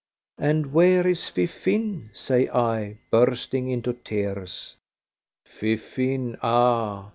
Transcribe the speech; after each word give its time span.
"And 0.39 0.73
where 0.73 1.05
is 1.05 1.29
Fifine?" 1.29 2.09
say 2.11 2.49
I, 2.49 2.97
bursting 3.11 3.69
into 3.69 3.93
tears. 3.93 4.75
"Fifine 5.45 6.39
ah! 6.41 7.09